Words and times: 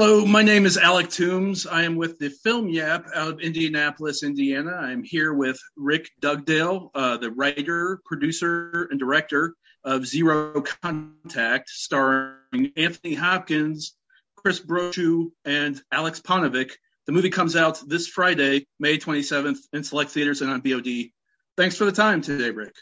Hello, 0.00 0.24
my 0.24 0.42
name 0.42 0.64
is 0.64 0.78
Alec 0.78 1.10
Toombs. 1.10 1.66
I 1.66 1.82
am 1.82 1.96
with 1.96 2.20
the 2.20 2.30
Film 2.30 2.68
Yap 2.68 3.08
out 3.16 3.32
of 3.32 3.40
Indianapolis, 3.40 4.22
Indiana. 4.22 4.70
I'm 4.70 5.02
here 5.02 5.34
with 5.34 5.58
Rick 5.74 6.12
Dugdale, 6.20 6.90
uh, 6.94 7.16
the 7.16 7.32
writer, 7.32 8.00
producer, 8.04 8.86
and 8.92 9.00
director 9.00 9.56
of 9.82 10.06
Zero 10.06 10.62
Contact, 10.62 11.68
starring 11.68 12.70
Anthony 12.76 13.14
Hopkins, 13.14 13.96
Chris 14.36 14.60
Brochu, 14.60 15.32
and 15.44 15.82
Alex 15.90 16.20
Paunovic. 16.20 16.74
The 17.06 17.12
movie 17.12 17.30
comes 17.30 17.56
out 17.56 17.82
this 17.84 18.06
Friday, 18.06 18.68
May 18.78 18.98
27th, 18.98 19.58
in 19.72 19.82
select 19.82 20.12
theaters 20.12 20.42
and 20.42 20.50
on 20.52 20.62
VOD. 20.62 21.10
Thanks 21.56 21.76
for 21.76 21.86
the 21.86 21.92
time 21.92 22.22
today, 22.22 22.50
Rick. 22.50 22.76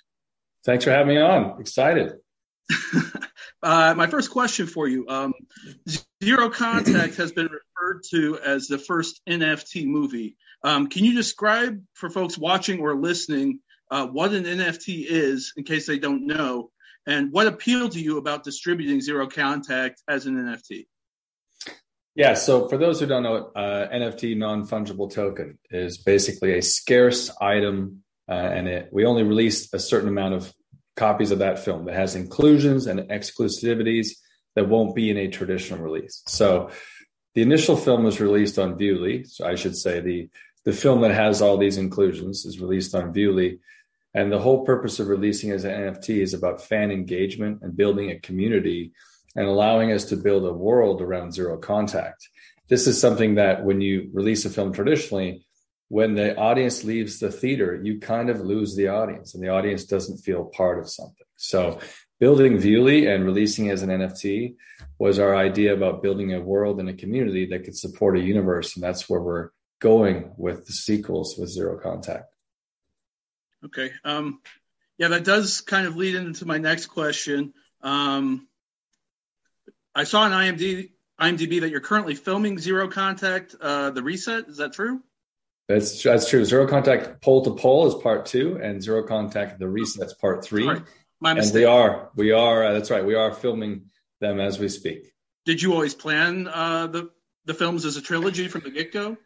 Thanks 0.67 0.85
for 0.85 0.91
having 0.91 1.15
me 1.15 1.23
on. 1.23 1.59
Excited. 1.63 2.19
Uh, 3.63 3.95
my 3.97 4.07
first 4.07 4.31
question 4.31 4.67
for 4.67 4.89
you 4.89 5.07
um, 5.09 5.33
Zero 6.23 6.51
Contact 6.51 7.17
has 7.17 7.33
been 7.33 7.47
referred 7.47 8.03
to 8.11 8.39
as 8.39 8.67
the 8.67 8.79
first 8.79 9.21
NFT 9.29 9.87
movie. 9.87 10.37
Um, 10.63 10.89
can 10.89 11.05
you 11.05 11.15
describe 11.15 11.83
for 11.95 12.11
folks 12.11 12.37
watching 12.37 12.81
or 12.81 12.97
listening 12.97 13.61
uh, 13.91 14.07
what 14.07 14.33
an 14.33 14.45
NFT 14.45 15.05
is, 15.09 15.53
in 15.57 15.65
case 15.65 15.87
they 15.87 15.99
don't 15.99 16.27
know, 16.27 16.71
and 17.07 17.33
what 17.33 17.47
appealed 17.47 17.93
to 17.93 18.01
you 18.01 18.19
about 18.19 18.43
distributing 18.43 19.01
Zero 19.01 19.29
Contact 19.29 20.03
as 20.09 20.27
an 20.27 20.37
NFT? 20.37 20.87
Yeah, 22.17 22.35
so 22.35 22.67
for 22.67 22.79
those 22.79 22.99
who 22.99 23.07
don't 23.07 23.23
know, 23.23 23.53
uh, 23.55 23.89
NFT 23.89 24.37
non 24.37 24.67
fungible 24.67 25.13
token 25.13 25.59
is 25.71 25.99
basically 25.99 26.59
a 26.59 26.63
scarce 26.63 27.31
item, 27.41 28.03
uh, 28.29 28.33
and 28.33 28.67
it, 28.67 28.89
we 28.91 29.05
only 29.05 29.23
release 29.23 29.73
a 29.73 29.79
certain 29.79 30.09
amount 30.09 30.35
of 30.35 30.53
copies 30.97 31.31
of 31.31 31.39
that 31.41 31.59
film 31.59 31.85
that 31.85 31.95
has 31.95 32.15
inclusions 32.15 32.87
and 32.87 33.01
exclusivities 33.11 34.17
that 34.55 34.69
won't 34.69 34.95
be 34.95 35.11
in 35.11 35.19
a 35.19 35.29
traditional 35.29 35.81
release. 35.81 36.23
So 36.27 36.71
the 37.35 37.43
initial 37.43 37.77
film 37.77 38.05
was 38.05 38.21
released 38.21 38.59
on 38.59 38.79
Vuele. 38.79 39.27
So 39.27 39.47
I 39.47 39.55
should 39.55 39.77
say 39.77 40.01
the 40.01 40.29
the 40.65 40.73
film 40.73 41.03
that 41.03 41.13
has 41.13 41.41
all 41.41 41.57
these 41.57 41.79
inclusions 41.79 42.45
is 42.45 42.61
released 42.61 42.95
on 42.95 43.15
Vuele. 43.15 43.61
And 44.15 44.33
the 44.33 44.41
whole 44.41 44.65
purpose 44.65 44.99
of 44.99 45.07
releasing 45.07 45.53
as 45.53 45.65
an 45.65 45.71
NFT 45.71 46.21
is 46.21 46.35
about 46.35 46.61
fan 46.61 46.91
engagement 46.91 47.61
and 47.63 47.77
building 47.77 48.11
a 48.11 48.19
community 48.19 48.93
and 49.37 49.47
allowing 49.47 49.93
us 49.93 50.07
to 50.07 50.17
build 50.17 50.45
a 50.45 50.53
world 50.53 51.01
around 51.01 51.35
zero 51.35 51.57
contact. 51.57 52.29
This 52.69 52.89
is 52.89 53.01
something 53.01 53.37
that 53.37 53.65
when 53.65 53.81
you 53.81 54.11
release 54.13 54.45
a 54.45 54.51
film 54.51 54.73
traditionally, 54.73 55.46
when 55.89 56.15
the 56.15 56.37
audience 56.37 56.85
leaves 56.85 57.19
the 57.19 57.31
theater, 57.31 57.81
you 57.83 58.01
kind 58.01 58.29
of 58.29 58.41
lose 58.41 58.75
the 58.75 58.89
audience 58.89 59.35
and 59.35 59.43
the 59.43 59.49
audience 59.49 59.85
doesn't 59.85 60.19
feel 60.19 60.45
part 60.45 60.79
of 60.79 60.91
something. 60.91 61.27
So 61.37 61.81
building 62.19 62.59
Vuele 62.59 63.15
and 63.15 63.25
releasing 63.25 63.71
as 63.71 63.83
an 63.83 63.91
NFT 63.91 64.57
was 64.99 65.19
our 65.19 65.37
idea 65.37 65.75
about 65.75 66.03
building 66.03 66.35
a 66.35 66.41
world 66.41 66.81
and 66.81 66.89
a 66.89 66.95
community 66.95 67.47
that 67.47 67.65
could 67.65 67.77
support 67.77 68.17
a 68.17 68.21
universe. 68.21 68.75
And 68.75 68.83
that's 68.83 69.09
where 69.09 69.21
we're 69.21 69.51
going 69.81 70.33
with 70.37 70.67
the 70.67 70.73
sequels 70.73 71.37
with 71.39 71.51
Zero 71.51 71.79
Contact. 71.79 72.35
Okay. 73.65 73.91
Um, 74.05 74.41
yeah, 74.99 75.09
that 75.09 75.25
does 75.25 75.61
kind 75.61 75.87
of 75.87 75.97
lead 75.97 76.15
into 76.15 76.47
my 76.47 76.59
next 76.59 76.87
question. 76.87 77.53
Um, 77.83 78.49
I 79.95 80.05
saw 80.05 80.23
on 80.23 80.33
IMDb, 80.33 80.91
IMDb 81.21 81.61
that 81.61 81.71
you're 81.71 81.81
currently 81.81 82.15
filming 82.15 82.59
Zero 82.59 82.89
Contact, 82.89 83.55
uh, 83.61 83.91
the 83.91 84.03
reset. 84.03 84.49
Is 84.49 84.57
that 84.59 84.73
true? 84.73 85.03
That's 85.69 86.03
that's 86.03 86.31
true. 86.31 86.45
Zero 86.45 86.67
Contact 86.67 87.21
Pole 87.23 87.43
to 87.45 87.51
Pole 87.55 87.89
is 87.89 87.95
part 87.95 88.27
two, 88.27 88.59
and 88.63 88.81
Zero 88.83 89.03
Contact 89.03 89.59
the 89.59 89.69
Reset's 89.69 90.15
part 90.15 90.45
three. 90.45 90.65
Sorry, 90.65 90.83
my 91.21 91.35
mistake. 91.35 91.55
And 91.55 91.61
we 91.61 91.65
are 91.65 92.11
we 92.15 92.33
are 92.33 92.65
uh, 92.65 92.73
that's 92.73 92.91
right. 92.91 93.05
We 93.05 93.17
are 93.17 93.33
filming 93.33 93.87
them 94.21 94.39
as 94.39 94.59
we 94.59 94.69
speak. 94.69 95.13
Did 95.45 95.61
you 95.61 95.73
always 95.73 95.95
plan 95.95 96.47
uh, 96.47 96.87
the 96.87 97.11
the 97.47 97.55
films 97.55 97.85
as 97.85 97.97
a 97.97 98.03
trilogy 98.03 98.47
from 98.47 98.63
the 98.63 98.71
get 98.71 98.93
go? 98.93 99.17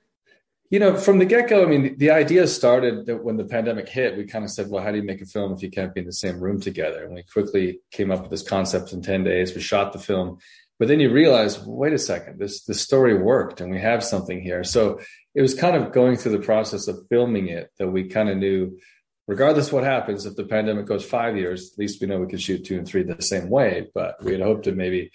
You 0.71 0.79
know, 0.79 0.97
from 0.97 1.19
the 1.19 1.25
get 1.25 1.49
go, 1.49 1.65
I 1.65 1.67
mean, 1.67 1.83
the, 1.83 1.95
the 1.97 2.11
idea 2.11 2.47
started 2.47 3.07
that 3.07 3.25
when 3.25 3.37
the 3.37 3.45
pandemic 3.45 3.89
hit, 3.89 4.17
we 4.17 4.25
kind 4.25 4.45
of 4.45 4.53
said, 4.53 4.71
well, 4.71 4.85
how 4.85 4.93
do 4.93 4.99
you 4.99 5.03
make 5.03 5.21
a 5.21 5.27
film 5.27 5.53
if 5.53 5.63
you 5.63 5.71
can't 5.71 5.93
be 5.93 6.01
in 6.01 6.07
the 6.07 6.13
same 6.13 6.39
room 6.39 6.61
together? 6.61 7.05
And 7.05 7.13
we 7.13 7.25
quickly 7.25 7.81
came 7.91 8.13
up 8.13 8.21
with 8.23 8.31
this 8.31 8.45
concept 8.45 8.93
in 8.93 9.03
10 9.03 9.25
days. 9.25 9.53
We 9.53 9.63
shot 9.63 9.93
the 9.93 9.99
film, 9.99 10.39
but 10.79 10.87
then 10.87 11.01
you 11.01 11.11
realize, 11.11 11.59
wait 11.67 11.93
a 11.93 11.99
second, 11.99 12.39
this, 12.39 12.63
this 12.63 12.81
story 12.81 13.19
worked 13.19 13.61
and 13.61 13.73
we 13.73 13.81
have 13.81 14.05
something 14.05 14.41
here. 14.41 14.63
So 14.63 15.01
it 15.35 15.43
was 15.43 15.55
kind 15.55 15.77
of 15.77 15.93
going 15.93 16.17
through 16.17 16.33
the 16.33 16.45
process 16.45 16.89
of 16.89 17.07
filming 17.09 17.49
it 17.49 17.71
that 17.79 17.89
we 17.89 18.09
kind 18.09 18.29
of 18.29 18.37
knew, 18.37 18.79
regardless 19.27 19.73
what 19.73 19.85
happens, 19.85 20.27
if 20.27 20.37
the 20.37 20.45
pandemic 20.45 20.87
goes 20.87 21.05
five 21.05 21.37
years, 21.37 21.73
at 21.73 21.79
least 21.79 22.01
we 22.01 22.07
know 22.07 22.19
we 22.19 22.27
can 22.27 22.39
shoot 22.39 22.65
two 22.65 22.79
and 22.79 22.87
three 22.87 23.03
the 23.03 23.23
same 23.23 23.49
way. 23.49 23.89
But 23.95 24.23
we 24.23 24.33
had 24.33 24.41
hoped 24.41 24.65
to 24.65 24.73
maybe 24.73 25.13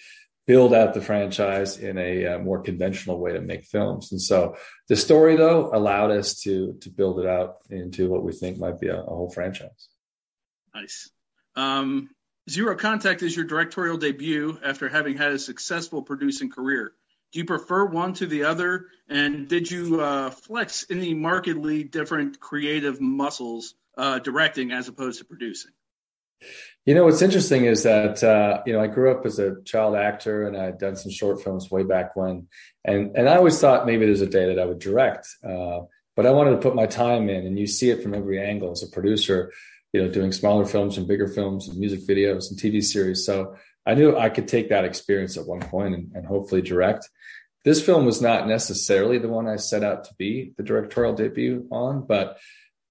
build 0.47 0.73
out 0.73 0.93
the 0.93 1.01
franchise 1.01 1.77
in 1.77 1.97
a 1.97 2.25
uh, 2.25 2.39
more 2.39 2.61
conventional 2.61 3.19
way 3.19 3.33
to 3.33 3.41
make 3.41 3.65
films. 3.65 4.11
And 4.11 4.21
so 4.21 4.55
the 4.87 4.95
story, 4.95 5.35
though, 5.35 5.71
allowed 5.73 6.11
us 6.11 6.41
to 6.41 6.77
to 6.81 6.89
build 6.89 7.19
it 7.19 7.25
out 7.25 7.57
into 7.69 8.09
what 8.09 8.23
we 8.23 8.31
think 8.31 8.57
might 8.57 8.79
be 8.79 8.87
a, 8.87 8.99
a 8.99 9.03
whole 9.03 9.31
franchise. 9.31 9.89
Nice. 10.73 11.09
Um, 11.55 12.09
Zero 12.49 12.75
Contact 12.75 13.23
is 13.23 13.35
your 13.35 13.45
directorial 13.45 13.97
debut 13.97 14.59
after 14.63 14.87
having 14.87 15.17
had 15.17 15.31
a 15.31 15.39
successful 15.39 16.03
producing 16.03 16.51
career. 16.51 16.93
Do 17.35 17.39
you 17.39 17.45
prefer 17.45 17.83
one 17.83 18.13
to 18.13 18.27
the 18.27 18.45
other? 18.45 18.85
And 19.09 19.49
did 19.49 19.69
you 19.69 19.99
uh, 19.99 20.29
flex 20.29 20.85
any 20.89 21.13
markedly 21.13 21.83
different 21.83 22.39
creative 22.39 23.01
muscles 23.01 23.75
uh, 23.97 24.19
directing 24.19 24.71
as 24.71 24.87
opposed 24.87 25.19
to 25.19 25.25
producing? 25.25 25.71
You 26.85 26.95
know, 26.95 27.03
what's 27.03 27.21
interesting 27.21 27.65
is 27.65 27.83
that, 27.83 28.23
uh, 28.23 28.61
you 28.65 28.71
know, 28.71 28.79
I 28.79 28.87
grew 28.87 29.11
up 29.11 29.25
as 29.25 29.37
a 29.37 29.61
child 29.63 29.97
actor 29.97 30.47
and 30.47 30.55
I'd 30.55 30.77
done 30.77 30.95
some 30.95 31.11
short 31.11 31.43
films 31.43 31.69
way 31.69 31.83
back 31.83 32.15
when. 32.15 32.47
And, 32.85 33.17
and 33.17 33.27
I 33.27 33.35
always 33.35 33.59
thought 33.59 33.85
maybe 33.85 34.05
there's 34.05 34.21
a 34.21 34.27
day 34.27 34.45
that 34.55 34.57
I 34.57 34.63
would 34.63 34.79
direct. 34.79 35.27
Uh, 35.43 35.81
but 36.15 36.25
I 36.25 36.31
wanted 36.31 36.51
to 36.51 36.57
put 36.59 36.73
my 36.73 36.85
time 36.85 37.29
in 37.29 37.45
and 37.45 37.59
you 37.59 37.67
see 37.67 37.89
it 37.89 38.01
from 38.01 38.13
every 38.13 38.39
angle 38.41 38.71
as 38.71 38.81
a 38.81 38.87
producer, 38.87 39.51
you 39.91 40.01
know, 40.01 40.09
doing 40.09 40.31
smaller 40.31 40.65
films 40.65 40.97
and 40.97 41.05
bigger 41.05 41.27
films 41.27 41.67
and 41.67 41.77
music 41.77 42.07
videos 42.07 42.49
and 42.49 42.57
TV 42.57 42.81
series. 42.81 43.25
So 43.25 43.57
I 43.85 43.93
knew 43.93 44.17
I 44.17 44.29
could 44.29 44.47
take 44.47 44.69
that 44.69 44.85
experience 44.85 45.37
at 45.37 45.45
one 45.45 45.61
point 45.61 45.93
and, 45.93 46.11
and 46.13 46.25
hopefully 46.25 46.61
direct. 46.61 47.09
This 47.63 47.83
film 47.83 48.05
was 48.05 48.21
not 48.21 48.47
necessarily 48.47 49.17
the 49.17 49.27
one 49.27 49.47
I 49.47 49.55
set 49.55 49.83
out 49.83 50.05
to 50.05 50.13
be 50.15 50.53
the 50.57 50.63
directorial 50.63 51.13
debut 51.13 51.67
on, 51.71 52.05
but 52.05 52.37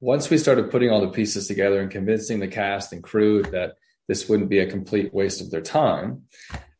once 0.00 0.28
we 0.28 0.38
started 0.38 0.70
putting 0.70 0.90
all 0.90 1.00
the 1.00 1.08
pieces 1.08 1.46
together 1.46 1.80
and 1.80 1.90
convincing 1.90 2.40
the 2.40 2.48
cast 2.48 2.92
and 2.92 3.02
crew 3.02 3.42
that 3.44 3.74
this 4.08 4.28
wouldn't 4.28 4.50
be 4.50 4.58
a 4.58 4.70
complete 4.70 5.14
waste 5.14 5.40
of 5.40 5.50
their 5.50 5.62
time, 5.62 6.24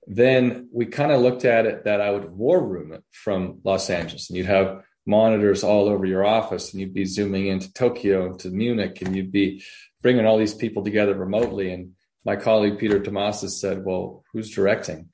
then 0.07 0.69
we 0.73 0.87
kind 0.87 1.11
of 1.11 1.23
looked 1.23 1.45
at 1.45 1.67
it 1.67 1.85
that 1.85 2.01
I 2.01 2.11
would 2.11 2.31
war 2.31 2.63
room 2.63 2.93
it 2.93 3.03
from 3.13 3.61
Los 3.65 3.89
Angeles 3.89 4.29
and 4.29 4.37
you'd 4.37 4.47
have 4.47 4.83
monitors 5.07 5.65
all 5.65 5.89
over 5.89 6.05
your 6.05 6.25
office 6.25 6.73
and 6.73 6.81
you'd 6.81 6.95
be 6.95 7.05
zooming 7.05 7.47
into 7.47 7.73
Tokyo 7.73 8.27
and 8.27 8.39
to 8.41 8.51
Munich 8.51 9.01
and 9.03 9.15
you'd 9.15 9.33
be 9.33 9.63
bringing 10.03 10.27
all 10.27 10.39
these 10.39 10.55
people 10.55 10.83
together 10.83 11.15
remotely. 11.15 11.73
And 11.73 11.93
my 12.25 12.37
colleague 12.37 12.79
Peter 12.79 13.01
Tomasi 13.01 13.51
said, 13.51 13.85
well, 13.85 14.25
who's 14.33 14.51
directing? 14.51 15.11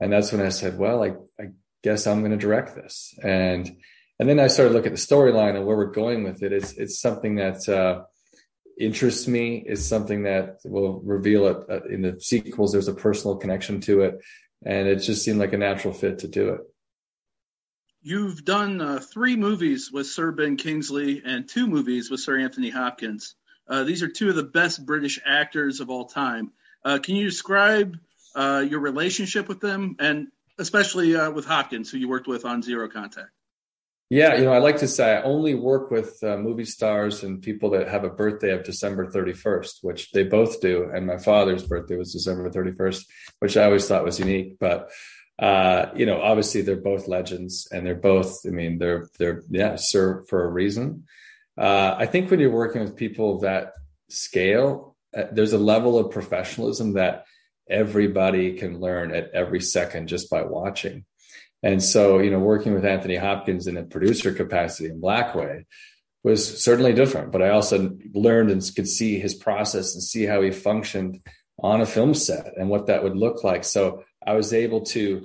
And 0.00 0.12
that's 0.12 0.32
when 0.32 0.44
I 0.44 0.50
said, 0.50 0.78
well, 0.78 1.02
I, 1.02 1.14
I 1.40 1.48
guess 1.82 2.06
I'm 2.06 2.20
going 2.20 2.32
to 2.32 2.36
direct 2.36 2.74
this. 2.74 3.14
And 3.22 3.76
and 4.18 4.28
then 4.28 4.40
I 4.40 4.46
started 4.46 4.72
looking 4.72 4.92
at 4.92 4.96
the 4.96 5.14
storyline 5.14 5.56
and 5.56 5.66
where 5.66 5.76
we're 5.76 5.92
going 5.92 6.24
with 6.24 6.42
it. 6.42 6.52
It's 6.52 6.72
it's 6.72 7.00
something 7.00 7.36
that 7.36 7.68
uh, 7.68 8.04
interests 8.78 9.28
me. 9.28 9.62
It's 9.66 9.84
something 9.84 10.22
that 10.24 10.58
will 10.64 11.00
reveal 11.00 11.46
it 11.46 11.56
uh, 11.70 11.84
in 11.84 12.02
the 12.02 12.18
sequels. 12.20 12.72
There's 12.72 12.88
a 12.88 12.94
personal 12.94 13.36
connection 13.36 13.80
to 13.82 14.02
it, 14.02 14.18
and 14.64 14.88
it 14.88 14.96
just 14.96 15.24
seemed 15.24 15.38
like 15.38 15.52
a 15.52 15.58
natural 15.58 15.92
fit 15.92 16.20
to 16.20 16.28
do 16.28 16.50
it. 16.50 16.60
You've 18.02 18.44
done 18.44 18.80
uh, 18.80 19.00
three 19.00 19.36
movies 19.36 19.90
with 19.92 20.06
Sir 20.06 20.30
Ben 20.32 20.56
Kingsley 20.56 21.22
and 21.24 21.48
two 21.48 21.66
movies 21.66 22.10
with 22.10 22.20
Sir 22.20 22.38
Anthony 22.38 22.70
Hopkins. 22.70 23.34
Uh, 23.68 23.84
these 23.84 24.02
are 24.02 24.08
two 24.08 24.28
of 24.28 24.36
the 24.36 24.42
best 24.42 24.84
British 24.84 25.20
actors 25.24 25.80
of 25.80 25.90
all 25.90 26.04
time. 26.04 26.52
Uh, 26.84 26.98
can 26.98 27.16
you 27.16 27.24
describe 27.24 27.96
uh, 28.34 28.64
your 28.68 28.80
relationship 28.80 29.48
with 29.48 29.60
them, 29.60 29.96
and 29.98 30.28
especially 30.58 31.16
with 31.30 31.44
Hopkins, 31.44 31.90
who 31.90 31.98
you 31.98 32.08
worked 32.08 32.28
with 32.28 32.44
on 32.44 32.62
Zero 32.62 32.88
Contact? 32.88 33.30
Yeah, 34.08 34.36
you 34.36 34.44
know, 34.44 34.52
I 34.52 34.58
like 34.58 34.78
to 34.78 34.88
say 34.88 35.16
I 35.16 35.22
only 35.22 35.54
work 35.54 35.90
with 35.90 36.22
uh, 36.22 36.36
movie 36.36 36.64
stars 36.64 37.24
and 37.24 37.42
people 37.42 37.70
that 37.70 37.88
have 37.88 38.04
a 38.04 38.10
birthday 38.10 38.52
of 38.52 38.62
December 38.62 39.10
31st, 39.10 39.78
which 39.82 40.12
they 40.12 40.22
both 40.22 40.60
do. 40.60 40.88
And 40.94 41.08
my 41.08 41.18
father's 41.18 41.64
birthday 41.64 41.96
was 41.96 42.12
December 42.12 42.48
31st, 42.48 43.04
which 43.40 43.56
I 43.56 43.64
always 43.64 43.88
thought 43.88 44.04
was 44.04 44.20
unique. 44.20 44.58
But 44.60 44.90
uh, 45.40 45.86
you 45.96 46.06
know, 46.06 46.20
obviously 46.22 46.62
they're 46.62 46.76
both 46.76 47.08
legends, 47.08 47.68
and 47.72 47.84
they're 47.84 47.96
both. 47.96 48.38
I 48.46 48.50
mean, 48.50 48.78
they're 48.78 49.08
they're 49.18 49.42
yeah, 49.50 49.74
sir 49.76 50.24
for 50.28 50.44
a 50.44 50.50
reason. 50.50 51.04
Uh, 51.58 51.94
I 51.96 52.06
think 52.06 52.30
when 52.30 52.40
you're 52.40 52.50
working 52.50 52.82
with 52.82 52.96
people 52.96 53.40
that 53.40 53.72
scale, 54.08 54.96
uh, 55.16 55.24
there's 55.32 55.52
a 55.52 55.58
level 55.58 55.98
of 55.98 56.10
professionalism 56.10 56.94
that 56.94 57.24
everybody 57.68 58.54
can 58.54 58.80
learn 58.80 59.14
at 59.14 59.30
every 59.32 59.60
second 59.60 60.08
just 60.08 60.30
by 60.30 60.42
watching. 60.42 61.04
And 61.62 61.82
so, 61.82 62.18
you 62.18 62.30
know, 62.30 62.38
working 62.38 62.74
with 62.74 62.84
Anthony 62.84 63.16
Hopkins 63.16 63.66
in 63.66 63.76
a 63.76 63.82
producer 63.82 64.32
capacity 64.32 64.88
in 64.88 65.00
Blackway 65.00 65.64
was 66.22 66.62
certainly 66.62 66.92
different. 66.92 67.32
But 67.32 67.42
I 67.42 67.50
also 67.50 67.96
learned 68.14 68.50
and 68.50 68.62
could 68.74 68.88
see 68.88 69.18
his 69.18 69.34
process 69.34 69.94
and 69.94 70.02
see 70.02 70.24
how 70.24 70.42
he 70.42 70.50
functioned 70.50 71.20
on 71.58 71.80
a 71.80 71.86
film 71.86 72.14
set 72.14 72.52
and 72.56 72.68
what 72.68 72.86
that 72.86 73.02
would 73.02 73.16
look 73.16 73.42
like. 73.42 73.64
So 73.64 74.04
I 74.26 74.34
was 74.34 74.52
able 74.52 74.82
to 74.82 75.24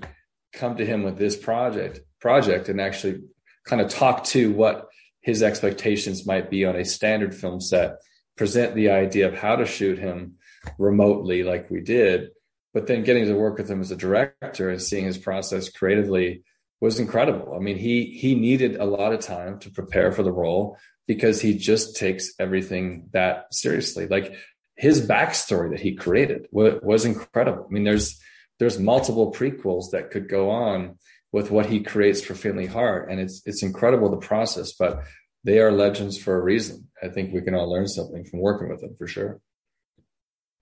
come 0.53 0.77
to 0.77 0.85
him 0.85 1.03
with 1.03 1.17
this 1.17 1.35
project 1.35 2.01
project 2.19 2.69
and 2.69 2.79
actually 2.79 3.21
kind 3.65 3.81
of 3.81 3.89
talk 3.89 4.23
to 4.25 4.51
what 4.51 4.87
his 5.21 5.44
expectations 5.44 6.25
might 6.25 6.50
be 6.50 6.65
on 6.65 6.75
a 6.75 6.85
standard 6.85 7.33
film 7.33 7.62
set, 7.62 7.97
present 8.38 8.75
the 8.75 8.89
idea 8.89 9.27
of 9.27 9.35
how 9.35 9.56
to 9.56 9.65
shoot 9.65 10.00
him 10.00 10.35
remotely 10.77 11.44
like 11.44 11.69
we 11.69 11.81
did, 11.81 12.29
but 12.73 12.88
then 12.88 13.03
getting 13.03 13.25
to 13.25 13.33
work 13.35 13.57
with 13.57 13.69
him 13.69 13.81
as 13.81 13.91
a 13.91 13.95
director 13.95 14.69
and 14.69 14.81
seeing 14.81 15.06
his 15.06 15.18
process 15.18 15.69
creatively 15.69 16.44
was 16.79 17.00
incredible. 17.00 17.53
I 17.56 17.59
mean, 17.59 17.77
he 17.77 18.06
he 18.06 18.33
needed 18.35 18.77
a 18.77 18.85
lot 18.85 19.13
of 19.13 19.19
time 19.19 19.59
to 19.59 19.69
prepare 19.69 20.12
for 20.12 20.23
the 20.23 20.31
role 20.31 20.77
because 21.07 21.41
he 21.41 21.57
just 21.57 21.95
takes 21.95 22.33
everything 22.39 23.09
that 23.12 23.53
seriously. 23.53 24.07
Like 24.07 24.35
his 24.75 25.06
backstory 25.06 25.71
that 25.71 25.79
he 25.79 25.94
created 25.94 26.47
was, 26.51 26.79
was 26.81 27.06
incredible. 27.06 27.67
I 27.69 27.71
mean, 27.71 27.83
there's 27.83 28.19
there's 28.59 28.79
multiple 28.79 29.31
prequels 29.31 29.91
that 29.91 30.12
could 30.12 30.27
go 30.27 30.50
on 30.50 30.97
with 31.31 31.51
what 31.51 31.67
he 31.67 31.81
creates 31.81 32.21
for 32.21 32.35
Finley 32.35 32.65
Hart, 32.65 33.09
and 33.09 33.19
it's 33.19 33.41
it's 33.45 33.63
incredible 33.63 34.09
the 34.09 34.17
process. 34.17 34.73
But 34.73 35.03
they 35.43 35.59
are 35.59 35.71
legends 35.71 36.17
for 36.17 36.35
a 36.35 36.41
reason. 36.41 36.89
I 37.01 37.07
think 37.07 37.33
we 37.33 37.41
can 37.41 37.55
all 37.55 37.71
learn 37.71 37.87
something 37.87 38.25
from 38.25 38.39
working 38.39 38.69
with 38.69 38.81
them 38.81 38.95
for 38.97 39.07
sure. 39.07 39.39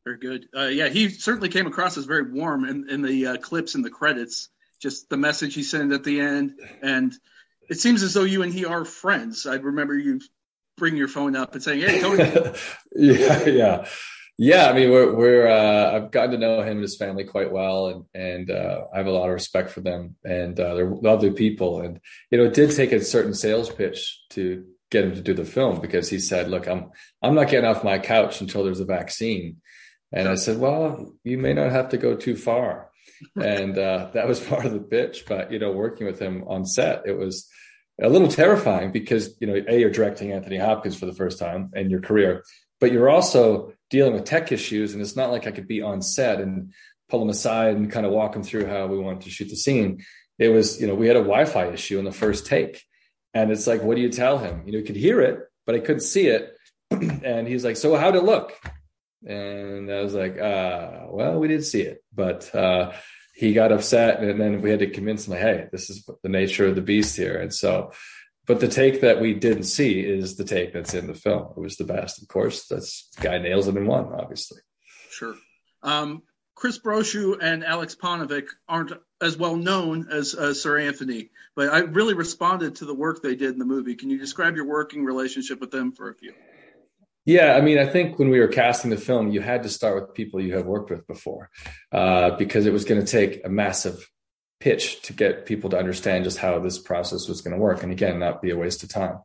Very 0.06 0.18
good. 0.18 0.48
Uh, 0.56 0.68
yeah, 0.68 0.88
he 0.88 1.10
certainly 1.10 1.50
came 1.50 1.68
across 1.68 1.98
as 1.98 2.06
very 2.06 2.32
warm 2.32 2.66
in, 2.66 2.90
in 2.90 3.02
the 3.02 3.28
uh, 3.28 3.38
clips 3.38 3.76
and 3.76 3.84
the 3.84 3.90
credits. 3.90 4.50
Just 4.82 5.10
the 5.10 5.18
message 5.18 5.56
he 5.56 5.64
sent 5.64 5.92
at 5.92 6.06
the 6.06 6.22
end, 6.22 6.54
and 6.82 7.14
it 7.70 7.80
seems 7.80 8.02
as 8.02 8.14
though 8.14 8.24
you 8.24 8.44
and 8.44 8.54
he 8.54 8.64
are 8.64 8.86
friends. 8.86 9.46
I 9.46 9.56
remember 9.56 9.98
you 9.98 10.22
bring 10.78 10.96
your 10.96 11.10
phone 11.10 11.36
up 11.36 11.54
and 11.54 11.62
saying, 11.62 11.82
"Hey, 11.82 12.00
Tony." 12.00 12.24
yeah, 12.96 13.46
yeah, 13.46 13.88
yeah. 14.40 14.70
I 14.70 14.74
mean, 14.74 14.90
we're 14.90 15.14
we're 15.14 15.48
uh, 15.48 15.96
I've 15.96 16.12
gotten 16.12 16.32
to 16.32 16.38
know 16.38 16.62
him 16.62 16.78
and 16.78 16.82
his 16.82 16.98
family 16.98 17.26
quite 17.26 17.52
well, 17.52 17.88
and 17.88 18.06
and 18.14 18.52
uh, 18.52 18.86
I 18.94 18.98
have 18.98 19.08
a 19.08 19.12
lot 19.12 19.28
of 19.28 19.34
respect 19.34 19.70
for 19.70 19.82
them, 19.82 20.16
and 20.24 20.60
uh, 20.60 20.76
they're 20.76 20.90
lovely 20.90 21.32
people. 21.32 21.82
And 21.82 22.00
you 22.32 22.38
know, 22.38 22.46
it 22.46 22.54
did 22.54 22.76
take 22.76 22.92
a 22.92 23.04
certain 23.04 23.34
sales 23.34 23.70
pitch 23.70 24.24
to 24.32 24.66
get 24.90 25.04
him 25.04 25.14
to 25.14 25.22
do 25.22 25.36
the 25.36 25.46
film 25.46 25.82
because 25.82 26.10
he 26.10 26.20
said, 26.20 26.50
"Look, 26.50 26.68
I'm 26.68 26.92
I'm 27.22 27.36
not 27.36 27.50
getting 27.50 27.70
off 27.70 27.84
my 27.84 28.00
couch 28.00 28.42
until 28.42 28.64
there's 28.64 28.80
a 28.80 28.86
vaccine." 28.86 29.58
And 30.12 30.28
I 30.28 30.36
said, 30.36 30.58
well, 30.58 31.14
you 31.24 31.38
may 31.38 31.54
not 31.54 31.72
have 31.72 31.90
to 31.90 31.98
go 31.98 32.16
too 32.16 32.36
far. 32.36 32.90
and 33.36 33.78
uh, 33.78 34.10
that 34.14 34.28
was 34.28 34.40
part 34.48 34.66
of 34.66 34.74
the 34.74 34.80
pitch. 34.80 35.26
But, 35.28 35.52
you 35.52 35.60
know, 35.60 35.72
working 35.72 36.08
with 36.08 36.20
him 36.20 36.44
on 36.48 36.66
set, 36.66 37.04
it 37.06 37.18
was 37.18 37.48
a 38.02 38.10
little 38.10 38.28
terrifying 38.28 38.92
because, 38.92 39.36
you 39.40 39.48
know, 39.48 39.62
A, 39.68 39.80
you're 39.80 39.90
directing 39.90 40.32
Anthony 40.32 40.58
Hopkins 40.58 40.98
for 40.98 41.06
the 41.06 41.14
first 41.14 41.40
time 41.40 41.72
in 41.76 41.90
your 41.90 42.02
career, 42.02 42.44
but 42.80 42.92
you're 42.92 43.10
also 43.10 43.74
dealing 43.90 44.14
with 44.14 44.26
tech 44.26 44.52
issues. 44.52 44.94
And 44.94 45.02
it's 45.02 45.16
not 45.16 45.32
like 45.32 45.48
I 45.48 45.52
could 45.52 45.68
be 45.68 45.82
on 45.82 46.02
set 46.02 46.40
and 46.42 46.74
pull 47.10 47.22
him 47.22 47.30
aside 47.30 47.76
and 47.76 47.92
kind 47.92 48.06
of 48.06 48.12
walk 48.12 48.36
him 48.36 48.44
through 48.44 48.68
how 48.68 48.88
we 48.88 48.98
wanted 48.98 49.22
to 49.22 49.30
shoot 49.30 49.50
the 49.50 49.56
scene. 49.56 50.04
It 50.38 50.50
was, 50.50 50.80
you 50.80 50.88
know, 50.88 50.96
we 50.96 51.08
had 51.08 51.18
a 51.18 51.22
Wi 51.22 51.46
Fi 51.46 51.68
issue 51.68 52.00
in 52.00 52.06
the 52.06 52.12
first 52.12 52.46
take. 52.46 52.84
And 53.34 53.52
it's 53.52 53.68
like, 53.68 53.84
what 53.84 53.96
do 53.96 54.02
you 54.02 54.10
tell 54.10 54.38
him? 54.38 54.64
You 54.66 54.72
know, 54.72 54.80
he 54.80 54.86
could 54.86 54.96
hear 54.96 55.22
it, 55.22 55.40
but 55.66 55.76
I 55.76 55.80
couldn't 55.80 56.02
see 56.02 56.28
it. 56.28 56.56
and 56.92 57.48
he's 57.48 57.64
like, 57.64 57.78
so 57.78 57.96
how'd 57.96 58.16
it 58.16 58.24
look? 58.24 58.54
And 59.26 59.92
I 59.92 60.02
was 60.02 60.14
like, 60.14 60.40
uh, 60.40 61.08
well, 61.10 61.40
we 61.40 61.48
did 61.48 61.66
see 61.66 61.82
it, 61.82 62.04
but 62.14 62.54
uh, 62.56 62.94
he 63.36 63.54
got 63.54 63.72
upset, 63.72 64.22
and 64.22 64.40
then 64.40 64.62
we 64.62 64.70
had 64.70 64.80
to 64.80 64.90
convince 64.90 65.28
him, 65.28 65.34
like, 65.34 65.42
hey, 65.42 65.68
this 65.72 65.90
is 65.90 66.10
the 66.24 66.30
nature 66.30 66.68
of 66.68 66.76
the 66.76 66.82
beast 66.82 67.18
here. 67.18 67.38
And 67.38 67.54
so, 67.54 67.92
but 68.50 68.60
the 68.60 68.68
take 68.68 69.02
that 69.02 69.22
we 69.22 69.36
didn't 69.36 69.66
see 69.66 70.00
is 70.00 70.36
the 70.36 70.44
take 70.44 70.74
that's 70.74 70.96
in 70.96 71.06
the 71.06 71.14
film. 71.14 71.54
It 71.56 71.60
was 71.60 71.78
the 71.78 71.84
best, 71.84 72.20
of 72.20 72.28
course. 72.28 72.66
That's 72.66 73.08
guy 73.22 73.38
nails 73.38 73.68
it 73.68 73.78
in 73.78 73.86
one, 73.86 74.06
obviously. 74.06 74.58
Sure. 75.12 75.36
Um, 75.84 76.24
Chris 76.56 76.80
Brochu 76.80 77.38
and 77.40 77.64
Alex 77.64 77.94
Paunovic 77.94 78.48
aren't 78.68 78.94
as 79.22 79.38
well 79.38 79.56
known 79.56 80.08
as 80.12 80.34
uh, 80.34 80.56
Sir 80.56 80.80
Anthony, 80.80 81.30
but 81.56 81.70
I 81.72 81.82
really 81.82 82.16
responded 82.16 82.78
to 82.78 82.86
the 82.86 82.96
work 82.96 83.22
they 83.22 83.36
did 83.36 83.52
in 83.52 83.60
the 83.60 83.66
movie. 83.66 83.94
Can 83.94 84.10
you 84.10 84.18
describe 84.18 84.56
your 84.56 84.66
working 84.66 85.06
relationship 85.06 85.62
with 85.62 85.70
them 85.70 85.92
for 85.92 86.10
a 86.10 86.16
few? 86.16 86.34
Yeah, 87.26 87.54
I 87.54 87.62
mean, 87.62 87.78
I 87.78 87.86
think 87.86 88.18
when 88.18 88.32
we 88.32 88.40
were 88.40 88.48
casting 88.48 88.90
the 88.90 88.98
film, 88.98 89.30
you 89.30 89.42
had 89.42 89.62
to 89.62 89.70
start 89.70 90.02
with 90.02 90.16
people 90.16 90.42
you 90.42 90.56
have 90.56 90.66
worked 90.66 90.90
with 90.90 91.06
before, 91.06 91.52
uh, 91.92 92.32
because 92.32 92.66
it 92.66 92.74
was 92.74 92.84
going 92.84 93.00
to 93.00 93.06
take 93.06 93.46
a 93.46 93.50
massive 93.50 94.10
pitch 94.60 95.02
to 95.04 95.14
get 95.14 95.46
people 95.46 95.70
to 95.72 95.78
understand 95.78 96.24
just 96.24 96.38
how 96.38 96.60
this 96.60 96.78
process 96.78 97.28
was 97.28 97.42
going 97.42 97.56
to 97.56 97.62
work, 97.62 97.84
and 97.84 97.92
again, 97.92 98.20
not 98.20 98.42
be 98.42 98.52
a 98.52 98.58
waste 98.58 98.84
of 98.84 98.90
time. 98.90 99.20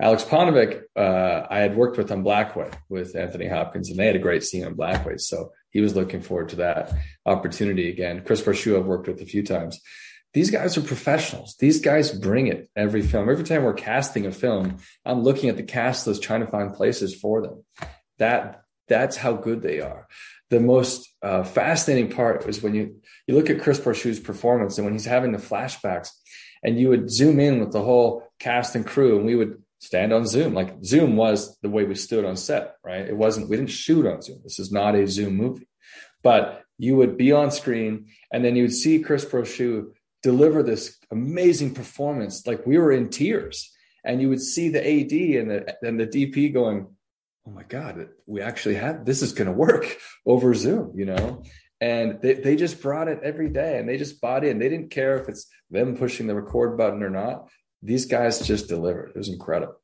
Alex 0.00 0.24
Paunovic, 0.24 0.82
uh, 0.96 1.46
I 1.50 1.58
had 1.58 1.76
worked 1.76 1.98
with 1.98 2.10
on 2.10 2.22
Blackway 2.22 2.70
with 2.88 3.14
Anthony 3.14 3.46
Hopkins, 3.46 3.90
and 3.90 3.98
they 3.98 4.06
had 4.06 4.16
a 4.16 4.20
great 4.20 4.42
scene 4.42 4.64
on 4.64 4.74
Blackway, 4.74 5.18
so 5.18 5.52
he 5.70 5.80
was 5.80 5.94
looking 5.94 6.22
forward 6.22 6.48
to 6.50 6.56
that 6.56 6.92
opportunity 7.26 7.90
again. 7.90 8.22
Chris 8.24 8.40
Brochu 8.40 8.78
I've 8.78 8.86
worked 8.86 9.08
with 9.08 9.20
a 9.20 9.26
few 9.26 9.42
times 9.42 9.80
these 10.32 10.50
guys 10.50 10.76
are 10.76 10.82
professionals. 10.82 11.56
These 11.58 11.80
guys 11.80 12.12
bring 12.12 12.46
it 12.46 12.70
every 12.76 13.02
film. 13.02 13.28
Every 13.28 13.44
time 13.44 13.64
we're 13.64 13.74
casting 13.74 14.26
a 14.26 14.32
film, 14.32 14.78
I'm 15.04 15.22
looking 15.22 15.48
at 15.48 15.56
the 15.56 15.64
cast 15.64 16.06
list 16.06 16.22
trying 16.22 16.40
to 16.40 16.46
find 16.46 16.72
places 16.72 17.14
for 17.14 17.42
them. 17.42 17.64
That 18.18 18.62
that's 18.90 19.16
how 19.16 19.32
good 19.32 19.62
they 19.62 19.80
are. 19.80 20.06
The 20.50 20.60
most 20.60 21.08
uh, 21.22 21.44
fascinating 21.44 22.10
part 22.10 22.46
is 22.46 22.62
when 22.62 22.74
you 22.74 23.00
you 23.26 23.34
look 23.36 23.48
at 23.48 23.62
Chris 23.62 23.80
Brochu's 23.80 24.20
performance 24.20 24.76
and 24.76 24.84
when 24.84 24.92
he's 24.92 25.06
having 25.06 25.32
the 25.32 25.38
flashbacks, 25.38 26.10
and 26.62 26.78
you 26.78 26.90
would 26.90 27.10
zoom 27.10 27.40
in 27.40 27.60
with 27.60 27.72
the 27.72 27.82
whole 27.82 28.24
cast 28.38 28.74
and 28.74 28.84
crew, 28.84 29.16
and 29.16 29.24
we 29.24 29.36
would 29.36 29.62
stand 29.78 30.12
on 30.12 30.26
Zoom. 30.26 30.52
Like 30.52 30.84
Zoom 30.84 31.16
was 31.16 31.56
the 31.60 31.70
way 31.70 31.84
we 31.84 31.94
stood 31.94 32.24
on 32.24 32.36
set, 32.36 32.74
right? 32.84 33.06
It 33.06 33.16
wasn't. 33.16 33.48
We 33.48 33.56
didn't 33.56 33.70
shoot 33.70 34.06
on 34.06 34.22
Zoom. 34.22 34.40
This 34.42 34.58
is 34.58 34.72
not 34.72 34.94
a 34.94 35.06
Zoom 35.06 35.36
movie, 35.36 35.68
but 36.22 36.62
you 36.78 36.96
would 36.96 37.16
be 37.16 37.32
on 37.32 37.50
screen, 37.50 38.06
and 38.32 38.44
then 38.44 38.56
you 38.56 38.64
would 38.64 38.74
see 38.74 39.00
Chris 39.00 39.24
Brochu 39.24 39.92
deliver 40.22 40.62
this 40.62 40.98
amazing 41.10 41.74
performance. 41.74 42.46
Like 42.46 42.66
we 42.66 42.76
were 42.76 42.92
in 42.92 43.08
tears, 43.08 43.70
and 44.04 44.20
you 44.20 44.28
would 44.28 44.42
see 44.42 44.68
the 44.68 44.80
AD 44.80 45.12
and 45.40 45.50
the 45.50 45.76
and 45.82 46.00
the 46.00 46.06
DP 46.06 46.52
going, 46.52 46.88
"Oh 47.50 47.54
my 47.54 47.64
God, 47.64 48.08
we 48.26 48.40
actually 48.40 48.76
have 48.76 49.04
this 49.04 49.22
is 49.22 49.32
going 49.32 49.46
to 49.46 49.52
work 49.52 49.96
over 50.26 50.54
Zoom," 50.54 50.92
you 50.94 51.06
know. 51.06 51.42
And 51.80 52.20
they, 52.20 52.34
they 52.34 52.56
just 52.56 52.82
brought 52.82 53.08
it 53.08 53.20
every 53.22 53.48
day 53.48 53.78
and 53.78 53.88
they 53.88 53.96
just 53.96 54.20
bought 54.20 54.44
in. 54.44 54.58
They 54.58 54.68
didn't 54.68 54.90
care 54.90 55.18
if 55.18 55.30
it's 55.30 55.46
them 55.70 55.96
pushing 55.96 56.26
the 56.26 56.34
record 56.34 56.76
button 56.76 57.02
or 57.02 57.08
not. 57.08 57.48
These 57.82 58.04
guys 58.04 58.46
just 58.46 58.68
delivered. 58.68 59.12
It 59.14 59.16
was 59.16 59.30
incredible. 59.30 59.76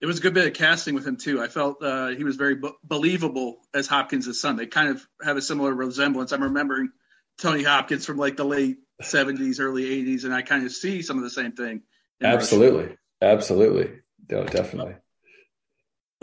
It 0.00 0.06
was 0.06 0.18
a 0.18 0.22
good 0.22 0.32
bit 0.32 0.46
of 0.46 0.54
casting 0.54 0.94
with 0.94 1.06
him 1.06 1.16
too. 1.18 1.42
I 1.42 1.48
felt 1.48 1.82
uh, 1.82 2.08
he 2.08 2.24
was 2.24 2.36
very 2.36 2.54
b- 2.54 2.72
believable 2.82 3.58
as 3.74 3.86
Hopkins' 3.86 4.40
son. 4.40 4.56
They 4.56 4.66
kind 4.66 4.88
of 4.88 5.06
have 5.22 5.36
a 5.36 5.42
similar 5.42 5.74
resemblance. 5.74 6.32
I'm 6.32 6.42
remembering 6.42 6.90
Tony 7.38 7.62
Hopkins 7.62 8.06
from 8.06 8.16
like 8.16 8.36
the 8.36 8.44
late 8.44 8.78
70s, 9.02 9.60
early 9.60 9.84
80s, 9.84 10.24
and 10.24 10.34
I 10.34 10.42
kind 10.42 10.64
of 10.64 10.72
see 10.72 11.02
some 11.02 11.18
of 11.18 11.24
the 11.24 11.30
same 11.30 11.52
thing. 11.52 11.82
Absolutely. 12.22 12.84
Russia. 12.84 12.96
Absolutely. 13.22 13.90
No, 14.30 14.44
definitely. 14.44 14.96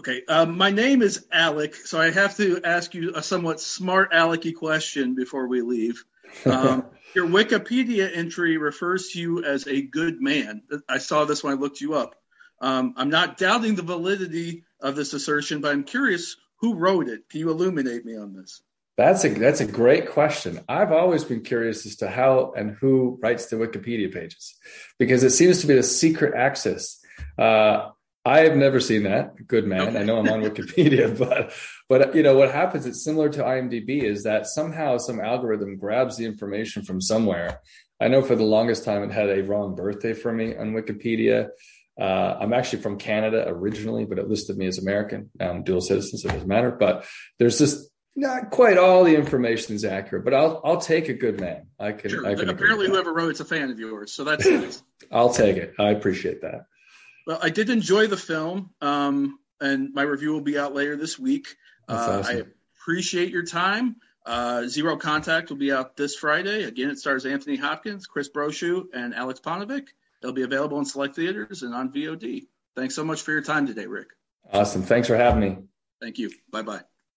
Okay. 0.04 0.22
Um, 0.28 0.58
my 0.58 0.70
name 0.70 1.02
is 1.02 1.26
Alec, 1.32 1.76
so 1.76 1.98
I 1.98 2.12
have 2.12 2.36
to 2.36 2.60
ask 2.66 2.94
you 2.94 3.14
a 3.16 3.24
somewhat 3.24 3.62
smart 3.62 4.12
Alecky 4.12 4.54
question 4.54 5.16
before 5.16 5.48
we 5.48 5.62
leave. 5.62 6.04
Um, 6.46 6.88
your 7.16 7.26
Wikipedia 7.26 8.12
entry 8.14 8.58
refers 8.58 9.12
to 9.12 9.22
you 9.22 9.46
as 9.46 9.66
a 9.66 9.82
good 9.82 10.22
man. 10.22 10.64
I 10.90 10.98
saw 10.98 11.24
this 11.24 11.42
when 11.42 11.54
I 11.54 11.56
looked 11.56 11.80
you 11.80 11.94
up. 11.94 12.16
Um, 12.60 12.96
I'm 12.98 13.10
not 13.10 13.38
doubting 13.38 13.76
the 13.76 13.82
validity 13.82 14.66
of 14.82 14.98
this 14.98 15.14
assertion, 15.14 15.62
but 15.62 15.72
I'm 15.72 15.86
curious 15.86 16.36
who 16.58 16.76
wrote 16.76 17.08
it. 17.08 17.30
Can 17.30 17.40
you 17.40 17.50
illuminate 17.50 18.04
me 18.04 18.18
on 18.18 18.34
this? 18.34 18.62
That's 18.98 19.24
a 19.24 19.30
that's 19.30 19.62
a 19.62 19.66
great 19.66 20.10
question. 20.10 20.60
I've 20.68 20.92
always 20.92 21.24
been 21.24 21.44
curious 21.44 21.86
as 21.86 21.96
to 21.98 22.10
how 22.10 22.52
and 22.58 22.72
who 22.72 23.20
writes 23.24 23.46
the 23.46 23.56
Wikipedia 23.56 24.14
pages, 24.14 24.54
because 25.00 25.24
it 25.24 25.30
seems 25.30 25.62
to 25.62 25.68
be 25.68 25.76
the 25.76 25.82
secret 25.82 26.34
access. 26.36 27.00
Uh, 27.38 27.92
I 28.26 28.42
have 28.42 28.56
never 28.56 28.80
seen 28.80 29.04
that. 29.04 29.48
Good 29.48 29.66
man. 29.66 29.98
I 29.98 30.04
know 30.04 30.18
I'm 30.18 30.30
on 30.30 30.42
Wikipedia, 30.42 31.18
but 31.20 31.54
but 31.90 32.16
you 32.16 32.24
know 32.24 32.36
what 32.36 32.52
happens? 32.52 32.86
It's 32.86 33.04
similar 33.04 33.30
to 33.30 33.44
IMDb. 33.44 34.04
Is 34.04 34.24
that 34.24 34.48
somehow 34.48 34.98
some 34.98 35.20
algorithm 35.20 35.78
grabs 35.78 36.18
the 36.18 36.26
information 36.26 36.84
from 36.84 37.02
somewhere? 37.02 37.60
I 38.00 38.08
know 38.08 38.22
for 38.22 38.36
the 38.36 38.44
longest 38.44 38.86
time 38.86 39.04
it 39.04 39.12
had 39.12 39.30
a 39.30 39.44
wrong 39.44 39.76
birthday 39.76 40.14
for 40.14 40.32
me 40.32 40.56
on 40.56 40.74
Wikipedia. 40.74 41.50
Uh, 42.00 42.38
I'm 42.40 42.54
actually 42.54 42.82
from 42.82 42.98
Canada 42.98 43.46
originally, 43.48 44.06
but 44.06 44.18
it 44.18 44.28
listed 44.28 44.58
me 44.58 44.66
as 44.66 44.80
American. 44.80 45.30
I'm 45.40 45.64
dual 45.64 45.82
citizen, 45.82 46.18
so 46.18 46.30
it 46.30 46.34
doesn't 46.34 46.48
matter. 46.48 46.72
But 46.72 47.06
there's 47.40 47.60
this 47.60 47.90
not 48.16 48.52
quite 48.52 48.78
all 48.78 49.04
the 49.04 49.16
information 49.16 49.76
is 49.76 49.84
accurate, 49.84 50.24
but 50.24 50.34
I'll 50.34 50.62
I'll 50.64 50.82
take 50.82 51.10
a 51.10 51.14
good 51.14 51.40
man. 51.40 51.68
I 51.80 51.92
can. 51.92 52.10
Sure. 52.10 52.26
I 52.26 52.36
can 52.36 52.50
Apparently, 52.50 52.88
whoever 52.88 53.14
wrote 53.14 53.32
it's 53.32 53.42
a 53.42 53.46
fan 53.46 53.70
of 53.70 53.80
yours, 53.80 54.14
so 54.14 54.24
that's 54.24 54.46
nice. 54.46 54.82
I'll 55.12 55.34
take 55.34 55.58
it. 55.58 55.74
I 55.78 55.90
appreciate 55.90 56.42
that. 56.42 56.66
Well, 57.26 57.40
I 57.42 57.50
did 57.50 57.70
enjoy 57.70 58.08
the 58.08 58.18
film, 58.18 58.72
um, 58.82 59.40
and 59.62 59.94
my 59.94 60.02
review 60.02 60.34
will 60.34 60.42
be 60.42 60.58
out 60.58 60.74
later 60.74 60.96
this 60.96 61.18
week. 61.18 61.56
Uh, 61.88 62.20
awesome. 62.20 62.36
I 62.38 62.44
appreciate 62.82 63.30
your 63.30 63.46
time. 63.46 63.98
Uh, 64.26 64.68
Zero 64.68 64.98
Contact 64.98 65.50
will 65.50 65.58
be 65.58 65.72
out 65.72 65.98
this 65.98 66.16
Friday. 66.16 66.64
Again, 66.64 66.90
it 66.90 67.00
stars 67.00 67.26
Anthony 67.26 67.58
Hopkins, 67.58 68.08
Chris 68.08 68.30
Brochu, 68.30 68.86
and 68.94 69.14
Alex 69.14 69.40
Paunovic. 69.40 69.88
It'll 70.22 70.34
be 70.34 70.44
available 70.44 70.80
in 70.80 70.86
select 70.86 71.16
theaters 71.16 71.64
and 71.64 71.74
on 71.74 71.92
VOD. 71.92 72.48
Thanks 72.76 72.96
so 72.96 73.04
much 73.04 73.22
for 73.22 73.32
your 73.32 73.42
time 73.42 73.68
today, 73.68 73.86
Rick. 73.86 74.08
Awesome. 74.52 74.84
Thanks 74.84 75.08
for 75.08 75.18
having 75.18 75.40
me. 75.42 75.58
Thank 76.02 76.18
you. 76.20 76.32
Bye 76.52 76.62
bye. 76.62 76.82